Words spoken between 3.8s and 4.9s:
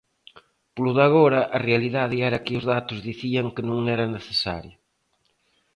era necesario.